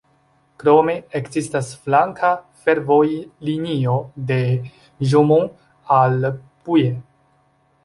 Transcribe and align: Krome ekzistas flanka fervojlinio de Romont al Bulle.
Krome 0.61 0.93
ekzistas 1.19 1.69
flanka 1.83 2.31
fervojlinio 2.63 3.95
de 4.33 4.41
Romont 5.13 5.55
al 6.01 6.29
Bulle. 6.33 6.93